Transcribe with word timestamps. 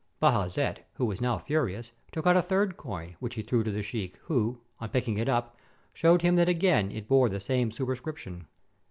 Bajazet, 0.19 0.79
who 0.95 1.05
was 1.05 1.21
now 1.21 1.37
furious, 1.37 1.91
took 2.11 2.25
out 2.25 2.35
a 2.35 2.41
third 2.41 2.75
coin, 2.75 3.15
which 3.19 3.35
he 3.35 3.43
threw 3.43 3.63
to 3.63 3.69
the 3.69 3.83
sheik, 3.83 4.17
who, 4.23 4.57
on 4.79 4.89
picking 4.89 5.19
it 5.19 5.29
up, 5.29 5.59
showed 5.93 6.23
him 6.23 6.37
that 6.37 6.49
again 6.49 6.89
it 6.91 7.07
bore 7.07 7.29
the 7.29 7.39
same 7.39 7.69
superscrip 7.69 8.17
tion. 8.17 8.47